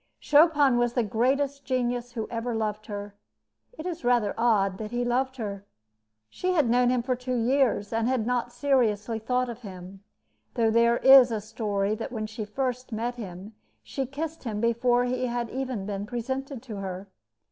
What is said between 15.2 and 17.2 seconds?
had even been presented to her.